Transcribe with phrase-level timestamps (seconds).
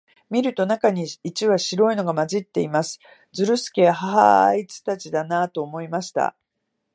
[0.31, 2.97] 見ると、中に一羽白いのが混じっています。
[3.33, 6.35] ズルスケは、ハハア、あいつたちだな、と思いました。